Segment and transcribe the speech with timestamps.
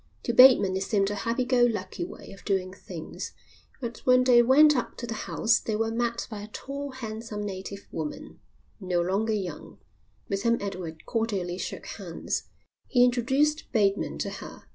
[0.23, 3.33] To Bateman it seemed a happy go lucky way of doing things.
[3.79, 7.45] But when they went up to the house they were met by a tall, handsome
[7.45, 8.39] native woman,
[8.79, 9.77] no longer young,
[10.27, 12.45] with whom Edward cordially shook hands.
[12.87, 14.63] He introduced Bateman to her.